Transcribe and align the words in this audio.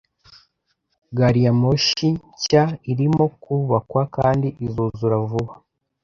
Gariyamoshi 1.17 2.07
nshya 2.29 2.63
irimo 2.91 3.25
kubakwa 3.41 4.01
kandi 4.15 4.47
izuzura 4.65 5.15
vuba. 5.29 5.53